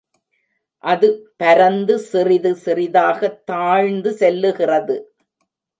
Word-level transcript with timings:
அது 0.83 1.33
பரந்து 1.37 1.99
சிறிது 1.99 2.53
சிறிதாகத் 2.65 3.43
தாழ்ந்து 3.45 4.11
செல்லுகிறது. 4.11 4.97